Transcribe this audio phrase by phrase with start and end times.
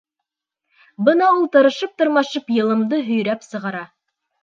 [1.09, 3.89] Бына ул тырышып-тырмашып йылымды һөйрәп сығара.